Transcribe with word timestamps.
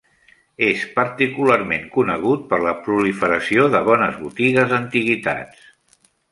És 0.67 0.85
particularment 0.95 1.85
conegut 1.97 2.49
per 2.55 2.59
la 2.65 2.73
proliferació 2.87 3.69
de 3.77 3.85
bones 3.93 4.19
botigues 4.25 4.75
d'antiguitats. 4.75 5.73